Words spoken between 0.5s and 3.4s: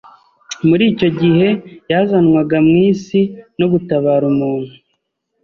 muri icyo gihe yazanwaga mu isi